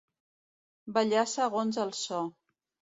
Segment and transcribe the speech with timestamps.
[0.97, 2.27] Ballar segons el so.